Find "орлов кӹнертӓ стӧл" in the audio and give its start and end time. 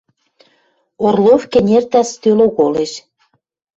1.05-2.39